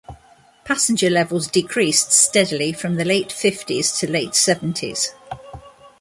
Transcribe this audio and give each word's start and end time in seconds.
Passenger 0.65 1.11
levels 1.11 1.45
decreased 1.47 2.11
steadily 2.11 2.73
from 2.73 2.95
the 2.95 3.05
late 3.05 3.31
fifties 3.31 3.91
to 3.99 4.09
late 4.09 4.33
seventies. 4.33 5.13